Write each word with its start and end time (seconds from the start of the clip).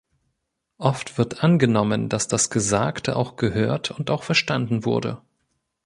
Oft 0.79 1.19
wird 1.19 1.43
angenommen, 1.43 2.09
dass 2.09 2.27
das 2.27 2.49
Gesagte 2.49 3.15
auch 3.15 3.35
gehört 3.35 3.91
und 3.91 4.09
auch 4.09 4.23
verstanden 4.23 4.83
wurde. 4.83 5.21